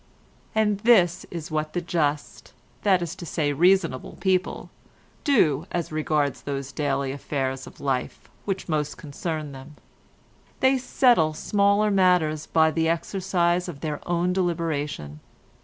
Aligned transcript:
And 0.55 0.79
this 0.79 1.27
is 1.29 1.51
what 1.51 1.73
the 1.73 1.79
just—that 1.79 3.03
is 3.03 3.13
to 3.13 3.23
say 3.23 3.53
reasonable 3.53 4.17
people—do 4.19 5.67
as 5.71 5.91
regards 5.91 6.41
those 6.41 6.71
daily 6.71 7.11
affairs 7.11 7.67
of 7.67 7.79
life 7.79 8.27
which 8.45 8.67
most 8.67 8.97
concern 8.97 9.51
them. 9.51 9.75
They 10.59 10.79
settle 10.79 11.35
smaller 11.35 11.91
matters 11.91 12.47
by 12.47 12.71
the 12.71 12.89
exercise 12.89 13.67
of 13.69 13.81
their 13.81 13.99
own 14.09 14.33
deliberation. 14.33 15.19